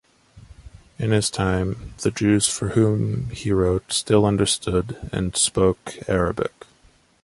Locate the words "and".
5.13-5.35